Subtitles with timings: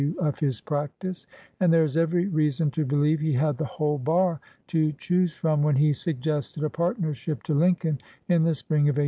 [0.01, 1.27] 113 LINCOLN THE LAWYER of his practice,
[1.59, 5.61] and there is every reason to believe he had the whole bar to choose from
[5.61, 8.99] when he suggested a partnership to Lincoln in the spring of 1841.